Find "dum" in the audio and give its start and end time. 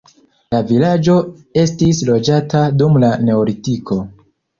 2.79-2.97